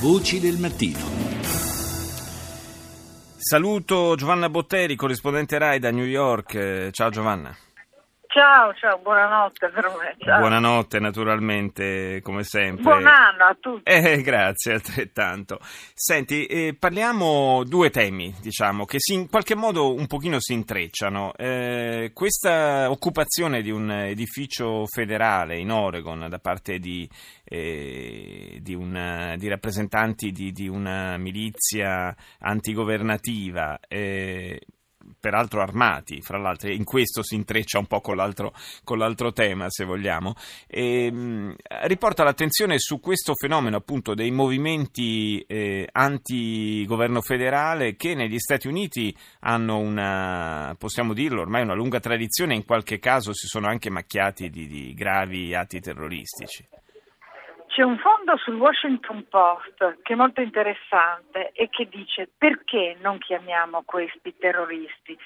Voci 0.00 0.38
del 0.38 0.58
mattino. 0.58 1.00
Saluto 3.36 4.14
Giovanna 4.14 4.48
Botteri, 4.48 4.94
corrispondente 4.94 5.58
RAI 5.58 5.80
da 5.80 5.90
New 5.90 6.04
York. 6.04 6.90
Ciao 6.92 7.10
Giovanna. 7.10 7.56
Ciao, 8.38 8.72
ciao, 8.74 9.00
buonanotte 9.02 9.68
per 9.70 9.84
me. 9.98 10.14
Ciao. 10.20 10.38
Buonanotte 10.38 11.00
naturalmente, 11.00 12.20
come 12.22 12.44
sempre. 12.44 12.84
Buon 12.84 13.08
anno 13.08 13.44
a 13.46 13.56
tutti. 13.58 13.90
Eh, 13.90 14.22
grazie, 14.22 14.74
altrettanto. 14.78 15.58
Senti, 15.92 16.46
eh, 16.46 16.76
parliamo 16.78 17.64
due 17.64 17.90
temi, 17.90 18.32
diciamo, 18.40 18.84
che 18.84 18.98
si, 19.00 19.14
in 19.14 19.28
qualche 19.28 19.56
modo 19.56 19.92
un 19.92 20.06
pochino 20.06 20.38
si 20.38 20.52
intrecciano. 20.52 21.34
Eh, 21.34 22.12
questa 22.14 22.88
occupazione 22.88 23.60
di 23.60 23.72
un 23.72 23.90
edificio 23.90 24.86
federale 24.86 25.58
in 25.58 25.72
Oregon 25.72 26.28
da 26.28 26.38
parte 26.38 26.78
di, 26.78 27.10
eh, 27.42 28.58
di, 28.60 28.74
una, 28.76 29.34
di 29.36 29.48
rappresentanti 29.48 30.30
di, 30.30 30.52
di, 30.52 30.68
una 30.68 31.16
milizia 31.16 32.14
antigovernativa 32.38 33.80
eh, 33.88 34.60
peraltro 35.20 35.60
armati, 35.60 36.20
fra 36.20 36.38
l'altro, 36.38 36.70
in 36.70 36.84
questo 36.84 37.22
si 37.22 37.34
intreccia 37.34 37.78
un 37.78 37.86
po' 37.86 38.00
con 38.00 38.16
l'altro, 38.16 38.54
con 38.84 38.98
l'altro 38.98 39.32
tema, 39.32 39.66
se 39.68 39.84
vogliamo, 39.84 40.34
e, 40.66 41.06
ehm, 41.06 41.54
riporta 41.82 42.24
l'attenzione 42.24 42.78
su 42.78 43.00
questo 43.00 43.34
fenomeno 43.34 43.76
appunto 43.76 44.14
dei 44.14 44.30
movimenti 44.30 45.40
eh, 45.46 45.88
anti-governo 45.90 47.20
federale 47.20 47.96
che 47.96 48.14
negli 48.14 48.38
Stati 48.38 48.68
Uniti 48.68 49.14
hanno 49.40 49.78
una, 49.78 50.74
possiamo 50.78 51.14
dirlo, 51.14 51.40
ormai 51.40 51.62
una 51.62 51.74
lunga 51.74 52.00
tradizione, 52.00 52.54
in 52.54 52.64
qualche 52.64 52.98
caso 52.98 53.32
si 53.32 53.46
sono 53.46 53.66
anche 53.66 53.90
macchiati 53.90 54.50
di, 54.50 54.66
di 54.66 54.94
gravi 54.94 55.54
atti 55.54 55.80
terroristici. 55.80 56.77
C'è 57.78 57.84
un 57.84 57.98
fondo 57.98 58.36
sul 58.38 58.56
Washington 58.56 59.28
Post 59.28 59.98
che 60.02 60.14
è 60.14 60.16
molto 60.16 60.40
interessante 60.40 61.52
e 61.52 61.68
che 61.68 61.88
dice 61.88 62.28
perché 62.36 62.96
non 63.00 63.18
chiamiamo 63.18 63.84
questi 63.86 64.34
terroristi? 64.36 65.16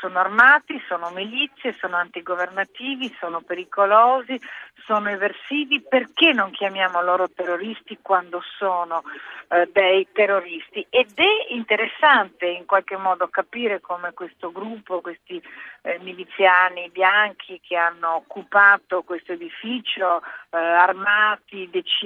Sono 0.00 0.18
armati, 0.18 0.82
sono 0.88 1.10
milizie, 1.10 1.76
sono 1.78 1.96
antigovernativi, 1.96 3.14
sono 3.20 3.42
pericolosi, 3.42 4.40
sono 4.86 5.08
eversivi, 5.08 5.82
perché 5.82 6.32
non 6.32 6.50
chiamiamo 6.50 7.02
loro 7.02 7.28
terroristi 7.28 7.98
quando 8.00 8.40
sono 8.56 9.02
eh, 9.48 9.68
dei 9.72 10.08
terroristi? 10.12 10.86
Ed 10.88 11.12
è 11.14 11.52
interessante 11.52 12.46
in 12.46 12.66
qualche 12.66 12.96
modo 12.96 13.28
capire 13.28 13.80
come 13.80 14.12
questo 14.12 14.50
gruppo, 14.52 15.00
questi 15.00 15.42
eh, 15.82 15.98
miliziani 16.00 16.88
bianchi 16.90 17.60
che 17.60 17.76
hanno 17.76 18.14
occupato 18.14 19.02
questo 19.02 19.32
edificio, 19.32 20.22
eh, 20.50 20.56
armati, 20.56 21.68
decisi 21.70 21.99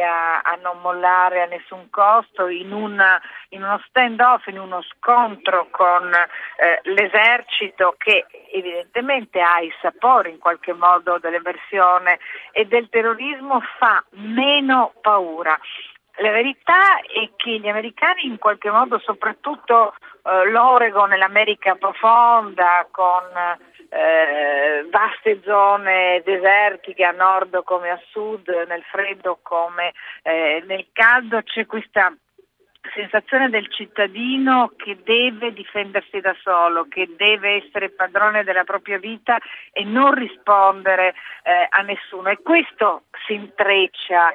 a, 0.00 0.40
a, 0.40 0.58
non 0.62 0.80
mollare 0.80 1.42
a 1.42 1.46
nessun 1.46 1.90
costo, 1.90 2.48
in, 2.48 2.72
una, 2.72 3.20
in 3.50 3.62
uno 3.62 3.80
stand-off, 3.88 4.46
in 4.46 4.58
uno 4.58 4.82
scontro 4.82 5.68
con 5.70 6.12
eh, 6.12 6.80
l'esercito 6.90 7.94
che 7.98 8.26
evidentemente 8.52 9.40
ha 9.40 9.60
i 9.60 9.72
sapori 9.80 10.30
in 10.30 10.38
qualche 10.38 10.72
modo 10.72 11.18
dell'eversione 11.18 12.18
e 12.52 12.66
del 12.66 12.88
terrorismo, 12.88 13.60
fa 13.78 14.04
meno 14.10 14.92
paura. 15.00 15.58
La 16.18 16.30
verità 16.30 17.00
è 17.00 17.30
che 17.34 17.58
gli 17.58 17.68
americani 17.68 18.26
in 18.26 18.38
qualche 18.38 18.70
modo, 18.70 19.00
soprattutto 19.00 19.94
eh, 20.22 20.48
l'Oregon 20.48 21.12
e 21.12 21.16
l'America 21.16 21.74
profonda, 21.74 22.86
con 22.90 23.24
eh, 23.94 24.86
vaste 24.90 25.40
zone 25.44 26.20
desertiche 26.24 27.04
a 27.04 27.12
nord 27.12 27.62
come 27.62 27.90
a 27.90 28.00
sud, 28.10 28.48
nel 28.66 28.82
freddo 28.90 29.38
come 29.40 29.92
eh, 30.22 30.64
nel 30.66 30.86
caldo, 30.92 31.42
c'è 31.42 31.64
questa 31.64 32.12
sensazione 32.92 33.48
del 33.48 33.70
cittadino 33.70 34.72
che 34.76 34.98
deve 35.04 35.52
difendersi 35.52 36.20
da 36.20 36.34
solo, 36.42 36.86
che 36.88 37.08
deve 37.16 37.64
essere 37.64 37.90
padrone 37.90 38.42
della 38.44 38.64
propria 38.64 38.98
vita 38.98 39.38
e 39.72 39.84
non 39.84 40.12
rispondere 40.12 41.14
eh, 41.44 41.66
a 41.68 41.80
nessuno. 41.82 42.28
E 42.28 42.42
questo 42.42 43.04
si 43.26 43.34
intreccia 43.34 44.34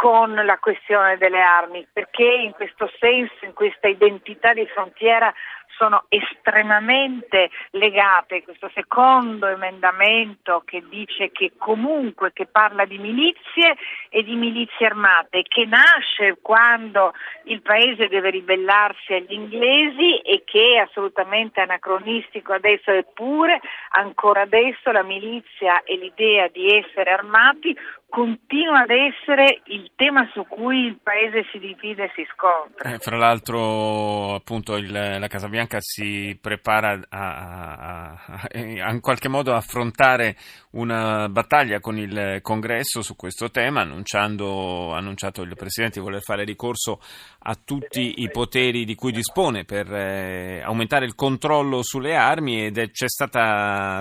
con 0.00 0.32
la 0.32 0.56
questione 0.56 1.18
delle 1.18 1.42
armi, 1.42 1.86
perché 1.92 2.24
in 2.24 2.52
questo 2.52 2.90
senso, 2.98 3.44
in 3.44 3.52
questa 3.52 3.86
identità 3.86 4.54
di 4.54 4.64
frontiera 4.64 5.30
sono 5.76 6.04
estremamente 6.08 7.50
legate. 7.72 8.42
Questo 8.42 8.70
secondo 8.74 9.46
emendamento 9.46 10.62
che 10.64 10.82
dice 10.88 11.30
che 11.32 11.52
comunque 11.58 12.32
che 12.32 12.46
parla 12.46 12.86
di 12.86 12.96
milizie 12.96 13.76
e 14.08 14.22
di 14.22 14.36
milizie 14.36 14.86
armate, 14.86 15.42
che 15.42 15.66
nasce 15.66 16.38
quando 16.40 17.12
il 17.44 17.60
paese 17.60 18.08
deve 18.08 18.30
ribellarsi 18.30 19.12
agli 19.12 19.32
inglesi 19.32 20.16
e 20.18 20.44
che 20.50 20.74
è 20.74 20.78
assolutamente 20.78 21.60
anacronistico 21.60 22.52
adesso, 22.52 22.90
eppure 22.90 23.60
ancora 23.90 24.42
adesso 24.42 24.90
la 24.90 25.04
milizia 25.04 25.84
e 25.84 25.96
l'idea 25.96 26.48
di 26.48 26.76
essere 26.76 27.12
armati 27.12 27.76
continua 28.10 28.80
ad 28.80 28.90
essere 28.90 29.62
il 29.66 29.92
tema 29.94 30.28
su 30.32 30.44
cui 30.46 30.86
il 30.86 30.98
paese 31.00 31.46
si 31.52 31.58
divide 31.58 32.04
e 32.04 32.12
si 32.14 32.26
scontra. 32.34 32.92
Eh, 32.92 32.98
fra 32.98 33.16
l'altro, 33.16 34.34
appunto, 34.34 34.76
il, 34.76 34.90
la 34.90 35.28
Casa 35.28 35.48
Bianca 35.48 35.78
si 35.80 36.36
prepara 36.38 36.98
a, 37.08 37.36
a, 37.36 38.10
a, 38.26 38.48
in 38.58 39.00
qualche 39.00 39.28
modo 39.28 39.54
affrontare 39.54 40.36
una 40.72 41.28
battaglia 41.28 41.78
con 41.78 41.96
il 41.96 42.40
Congresso 42.42 43.00
su 43.00 43.14
questo 43.14 43.50
tema, 43.50 43.82
annunciando, 43.82 44.92
annunciato 44.92 45.42
il 45.42 45.54
Presidente 45.56 46.00
di 46.00 46.04
voler 46.04 46.20
fare 46.20 46.44
ricorso 46.44 47.00
a 47.42 47.54
tutti 47.54 48.22
i 48.22 48.30
poteri 48.30 48.84
di 48.84 48.96
cui 48.96 49.12
dispone 49.12 49.64
per 49.64 49.86
eh, 49.92 50.39
aumentare 50.62 51.04
il 51.04 51.14
controllo 51.14 51.82
sulle 51.82 52.14
armi 52.14 52.66
ed 52.66 52.78
è, 52.78 52.90
c'è, 52.90 53.06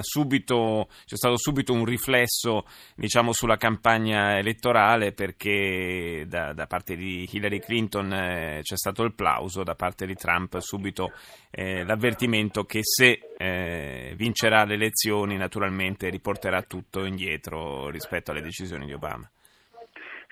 subito, 0.02 0.88
c'è 1.06 1.16
stato 1.16 1.38
subito 1.38 1.74
un 1.74 1.86
riflesso 1.86 2.66
diciamo, 2.96 3.34
sulla 3.34 3.58
campagna 3.58 3.78
campagna 3.80 4.38
elettorale 4.38 5.14
perché 5.14 6.26
da, 6.28 6.54
da 6.54 6.66
parte 6.66 6.96
di 6.96 7.28
Hillary 7.32 7.60
Clinton 7.60 8.12
eh, 8.12 8.60
c'è 8.62 8.76
stato 8.76 9.04
il 9.04 9.14
plauso, 9.14 9.64
da 9.64 9.76
parte 9.76 10.06
di 10.06 10.16
Trump 10.16 10.58
subito 10.60 11.12
eh, 11.52 11.84
l'avvertimento 11.86 12.64
che 12.64 12.80
se 12.84 13.20
eh, 13.38 14.14
vincerà 14.16 14.64
le 14.66 14.74
elezioni 14.74 15.38
naturalmente 15.38 16.10
riporterà 16.10 16.62
tutto 16.62 17.06
indietro 17.06 17.90
rispetto 17.90 18.32
alle 18.32 18.42
decisioni 18.42 18.86
di 18.86 18.94
Obama. 18.94 19.30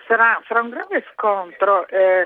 Sarà, 0.07 0.41
sarà 0.47 0.61
un 0.61 0.69
grande 0.69 1.03
scontro. 1.13 1.87
Eh, 1.87 2.25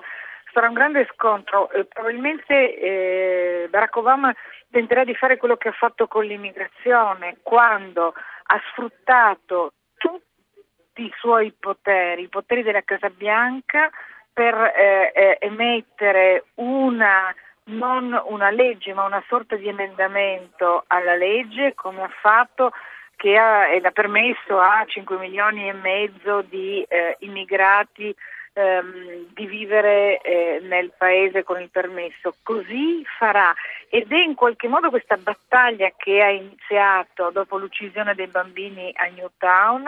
sarà 0.53 0.67
un 0.67 0.73
grande 0.73 1.07
scontro. 1.13 1.71
Eh, 1.71 1.85
probabilmente 1.85 2.77
eh, 2.77 3.30
Barack 3.69 3.95
Obama 3.95 4.33
tenterà 4.69 5.03
di 5.03 5.15
fare 5.15 5.37
quello 5.37 5.57
che 5.57 5.69
ha 5.69 5.73
fatto 5.73 6.07
con 6.07 6.25
l'immigrazione 6.25 7.37
quando 7.41 8.13
ha 8.43 8.61
sfruttato 8.71 9.73
tutti 9.97 11.03
i 11.03 11.13
suoi 11.17 11.53
poteri, 11.57 12.23
i 12.23 12.29
poteri 12.29 12.63
della 12.63 12.81
Casa 12.81 13.09
Bianca 13.09 13.89
per 14.33 14.55
eh, 14.55 15.11
eh, 15.13 15.37
emettere 15.41 16.45
una 16.55 17.33
non 17.63 18.19
una 18.25 18.49
legge 18.49 18.93
ma 18.93 19.05
una 19.05 19.23
sorta 19.27 19.55
di 19.55 19.67
emendamento 19.67 20.83
alla 20.87 21.15
legge 21.15 21.73
come 21.75 22.01
ha 22.01 22.11
fatto 22.21 22.71
che 23.15 23.37
ha, 23.37 23.67
ed 23.67 23.85
ha 23.85 23.91
permesso 23.91 24.59
a 24.59 24.83
5 24.83 25.17
milioni 25.17 25.69
e 25.69 25.73
mezzo 25.73 26.41
di 26.41 26.81
eh, 26.81 27.17
immigrati 27.19 28.15
ehm, 28.53 29.27
di 29.33 29.45
vivere 29.45 30.19
eh, 30.21 30.59
nel 30.63 30.91
paese 30.97 31.43
con 31.43 31.61
il 31.61 31.69
permesso. 31.69 32.35
Così 32.43 33.03
farà 33.17 33.53
ed 33.89 34.11
è 34.11 34.17
in 34.17 34.35
qualche 34.35 34.67
modo 34.67 34.89
questa 34.89 35.17
battaglia 35.17 35.91
che 35.97 36.21
ha 36.21 36.29
iniziato 36.29 37.29
dopo 37.31 37.57
l'uccisione 37.57 38.15
dei 38.15 38.27
bambini 38.27 38.91
a 38.95 39.05
Newtown 39.05 39.85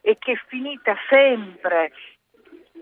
e 0.00 0.18
che 0.18 0.32
è 0.32 0.40
finita 0.48 0.96
sempre 1.08 1.92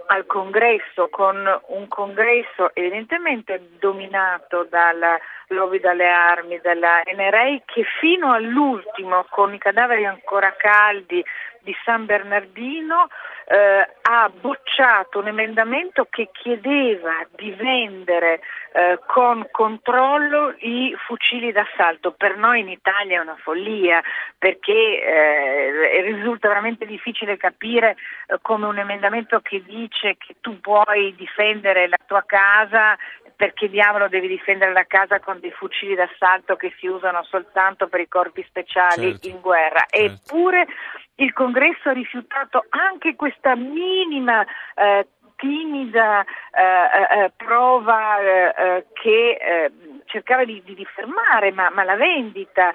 al 0.07 0.27
congresso 0.27 1.09
con 1.09 1.37
un 1.69 1.89
congresso 1.89 2.75
evidentemente 2.75 3.71
dominato 3.79 4.67
dalla 4.69 5.19
lobby 5.53 5.81
dalle 5.81 6.09
armi, 6.09 6.59
dalla 6.63 7.01
NRA 7.05 7.61
che 7.65 7.85
fino 8.01 8.33
all'ultimo 8.33 9.27
con 9.31 9.53
i 9.55 9.59
cadaveri 9.59 10.05
ancora 10.05 10.55
caldi 10.57 11.25
di 11.63 11.75
San 11.85 12.07
Bernardino 12.07 13.09
eh, 13.47 13.89
ha 14.03 14.31
bocciato 14.31 15.19
un 15.19 15.29
emendamento 15.29 16.07
che 16.11 16.31
chiedeva 16.33 17.27
di 17.37 17.53
vendere 17.53 18.41
eh, 18.73 18.99
con 19.07 19.47
controllo 19.51 20.55
i 20.59 20.95
fucili 21.07 21.53
d'assalto. 21.53 22.13
Per 22.13 22.37
noi 22.37 22.61
in 22.61 22.69
Italia 22.69 23.19
è 23.19 23.23
una 23.23 23.37
follia 23.37 24.03
perché 24.39 24.73
eh, 24.73 26.01
risulta 26.03 26.49
veramente 26.49 26.87
difficile 26.87 27.37
capire 27.37 27.97
eh, 28.27 28.39
come 28.43 28.67
un 28.67 28.79
emendamento 28.79 29.41
che 29.41 29.63
dice 29.65 30.17
che 30.19 30.37
tu 30.41 30.61
puoi 30.61 31.15
difendere 31.15 31.89
la 31.89 31.99
tua 32.07 32.25
casa 32.27 32.97
perché 33.43 33.69
diavolo 33.69 34.07
devi 34.07 34.29
difendere 34.29 34.71
la 34.71 34.85
casa 34.87 35.19
con 35.19 35.41
dei 35.41 35.51
fucili 35.51 35.97
d'assalto 35.97 36.55
che 36.55 36.73
si 36.79 36.87
usano 36.87 37.25
soltanto 37.25 37.89
per 37.89 37.99
i 37.99 38.07
corpi 38.07 38.45
speciali 38.47 39.11
certo, 39.11 39.27
in 39.27 39.41
guerra. 39.41 39.85
Certo. 39.89 40.15
Eppure 40.15 40.67
il 41.17 41.33
Congresso 41.33 41.89
ha 41.89 41.93
rifiutato 41.93 42.65
anche 42.69 43.17
questa 43.17 43.57
minima 43.57 44.47
eh, 44.77 45.09
timida 45.35 46.23
eh, 46.23 47.25
eh, 47.25 47.33
prova 47.37 48.21
eh, 48.21 48.87
che 48.93 49.73
cercava 50.13 50.45
di, 50.45 50.63
di, 50.63 50.87
fermare, 50.95 51.51
ma, 51.53 51.71
ma 51.71 51.83
la 51.83 51.97
vendita 51.97 52.75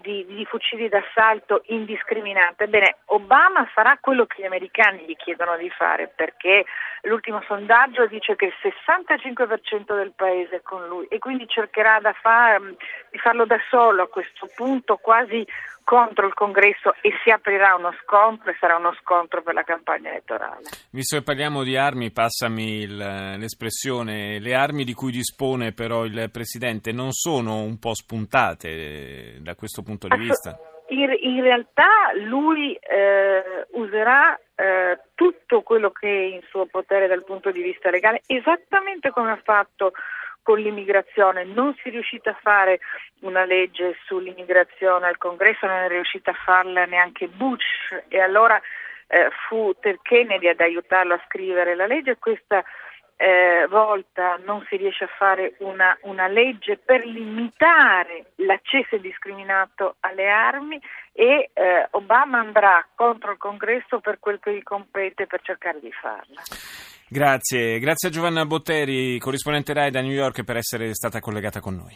di, 0.00 0.24
di, 0.26 0.44
fucili 0.46 0.88
d'assalto 0.88 1.62
indiscriminata. 1.66 2.64
Ebbene, 2.64 2.96
Obama 3.06 3.64
farà 3.66 3.98
quello 4.00 4.26
che 4.26 4.42
gli 4.42 4.46
americani 4.46 5.04
gli 5.06 5.16
chiedono 5.16 5.56
di 5.56 5.68
fare, 5.70 6.08
perché 6.14 6.64
l'ultimo 7.02 7.42
sondaggio 7.46 8.06
dice 8.06 8.36
che 8.36 8.46
il 8.46 8.54
65% 8.62 9.94
del 9.94 10.12
paese 10.14 10.56
è 10.56 10.62
con 10.62 10.86
lui 10.86 11.06
e 11.06 11.18
quindi 11.18 11.46
cercherà 11.48 12.00
far, 12.20 12.60
di 13.10 13.18
farlo 13.18 13.44
da 13.44 13.58
solo 13.68 14.02
a 14.02 14.08
questo 14.08 14.48
punto, 14.54 14.96
quasi 14.96 15.46
contro 15.84 16.26
il 16.26 16.34
congresso 16.34 16.94
e 17.00 17.12
si 17.22 17.30
aprirà 17.30 17.74
uno 17.74 17.92
scontro 18.02 18.50
e 18.50 18.56
sarà 18.58 18.76
uno 18.76 18.94
scontro 19.00 19.42
per 19.42 19.54
la 19.54 19.62
campagna 19.62 20.10
elettorale. 20.10 20.62
Visto 20.90 21.16
che 21.16 21.22
parliamo 21.22 21.62
di 21.62 21.76
armi, 21.76 22.10
passami 22.10 22.80
il, 22.80 22.96
l'espressione, 22.96 24.38
le 24.38 24.54
armi 24.54 24.84
di 24.84 24.94
cui 24.94 25.10
dispone 25.10 25.72
però 25.72 26.04
il 26.04 26.30
Presidente 26.30 26.92
non 26.92 27.12
sono 27.12 27.62
un 27.62 27.78
po' 27.78 27.94
spuntate 27.94 28.68
eh, 28.68 29.36
da 29.40 29.54
questo 29.54 29.82
punto 29.82 30.08
di 30.08 30.16
vista? 30.16 30.58
In, 30.88 31.10
in 31.20 31.42
realtà 31.42 32.12
lui 32.24 32.74
eh, 32.74 33.66
userà 33.72 34.38
eh, 34.54 35.00
tutto 35.14 35.62
quello 35.62 35.90
che 35.90 36.08
è 36.08 36.34
in 36.34 36.40
suo 36.48 36.66
potere 36.66 37.06
dal 37.06 37.24
punto 37.24 37.50
di 37.50 37.62
vista 37.62 37.90
legale, 37.90 38.22
esattamente 38.26 39.10
come 39.10 39.30
ha 39.30 39.40
fatto 39.42 39.92
con 40.42 40.58
l'immigrazione, 40.58 41.44
non 41.44 41.74
si 41.74 41.88
è 41.88 41.90
riuscita 41.90 42.30
a 42.30 42.38
fare 42.40 42.80
una 43.20 43.44
legge 43.44 43.96
sull'immigrazione 44.06 45.06
al 45.06 45.18
Congresso, 45.18 45.66
non 45.66 45.82
è 45.84 45.88
riuscita 45.88 46.32
a 46.32 46.38
farla 46.44 46.84
neanche 46.84 47.28
Bush 47.28 48.04
e 48.08 48.20
allora 48.20 48.60
eh, 49.06 49.28
fu 49.46 49.74
Ted 49.80 49.98
Kennedy 50.02 50.48
ad 50.48 50.60
aiutarlo 50.60 51.14
a 51.14 51.22
scrivere 51.26 51.74
la 51.74 51.86
legge. 51.86 52.18
Questa 52.18 52.64
eh, 53.16 53.66
volta 53.68 54.36
non 54.44 54.64
si 54.68 54.76
riesce 54.76 55.04
a 55.04 55.10
fare 55.16 55.54
una, 55.58 55.96
una, 56.02 56.26
legge 56.26 56.76
per 56.76 57.06
limitare 57.06 58.32
l'accesso 58.36 58.96
indiscriminato 58.96 59.96
alle 60.00 60.28
armi 60.28 60.80
e 61.12 61.50
eh, 61.52 61.86
Obama 61.90 62.40
andrà 62.40 62.84
contro 62.94 63.30
il 63.30 63.38
Congresso 63.38 64.00
per 64.00 64.18
quel 64.18 64.40
che 64.40 64.54
gli 64.54 64.62
compete 64.62 65.26
per 65.26 65.40
cercare 65.42 65.78
di 65.78 65.92
farla. 65.92 66.42
Grazie, 67.12 67.78
grazie 67.78 68.08
a 68.08 68.10
Giovanna 68.10 68.46
Botteri, 68.46 69.18
corrispondente 69.18 69.74
RAI 69.74 69.90
da 69.90 70.00
New 70.00 70.12
York, 70.12 70.44
per 70.44 70.56
essere 70.56 70.94
stata 70.94 71.20
collegata 71.20 71.60
con 71.60 71.74
noi. 71.74 71.94